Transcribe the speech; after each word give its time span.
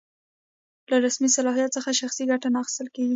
له 0.89 0.95
رسمي 1.05 1.29
صلاحیت 1.37 1.71
څخه 1.77 1.89
شخصي 2.01 2.23
ګټه 2.31 2.47
نه 2.53 2.59
اخیستل. 2.63 2.87